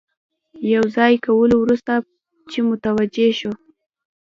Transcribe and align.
د 0.59 0.61
یو 0.75 0.85
ځای 0.95 1.13
کولو 1.25 1.55
وروسته 1.59 1.93
چې 2.51 2.59
متوجه 2.69 3.27
شو. 3.39 3.51